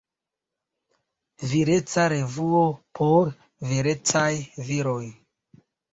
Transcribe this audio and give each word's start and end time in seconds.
Vireca 1.51 2.05
revuo 2.13 2.63
por 3.01 3.29
virecaj 3.73 4.31
viroj. 4.71 5.01